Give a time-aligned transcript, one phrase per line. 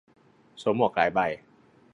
[0.61, 1.19] สวมหมวกหลายใบ